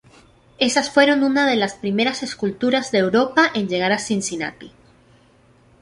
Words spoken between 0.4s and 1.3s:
Esas fueron